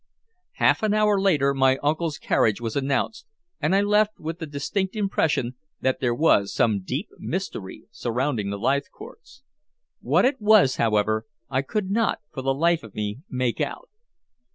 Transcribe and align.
Half 0.53 0.81
an 0.81 0.95
hour 0.95 1.21
later 1.21 1.53
my 1.53 1.77
uncle's 1.83 2.17
carriage 2.17 2.59
was 2.59 2.75
announced, 2.75 3.27
and 3.61 3.75
I 3.75 3.81
left 3.81 4.17
with 4.19 4.39
the 4.39 4.47
distinct 4.47 4.95
impression 4.95 5.53
that 5.81 5.99
there 5.99 6.15
was 6.15 6.51
some 6.51 6.81
deep 6.81 7.09
mystery 7.19 7.83
surrounding 7.91 8.49
the 8.49 8.57
Leithcourts. 8.57 9.43
What 9.99 10.25
it 10.25 10.41
was, 10.41 10.77
however, 10.77 11.27
I 11.51 11.61
could 11.61 11.91
not, 11.91 12.17
for 12.31 12.41
the 12.41 12.51
life 12.55 12.81
of 12.81 12.95
me, 12.95 13.19
make 13.29 13.61
out. 13.61 13.89